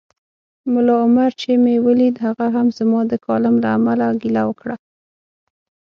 ملا 0.71 0.95
عمر 1.05 1.31
چي 1.41 1.51
مې 1.63 1.75
ولید 1.87 2.15
هغه 2.25 2.45
هم 2.55 2.67
زما 2.79 2.99
د 3.07 3.13
کالم 3.25 3.55
له 3.63 3.69
امله 3.77 4.07
ګیله 4.21 4.43
وکړه 4.47 4.75